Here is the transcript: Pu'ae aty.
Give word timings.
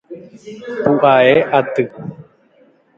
Pu'ae 0.97 1.35
aty. 1.59 1.83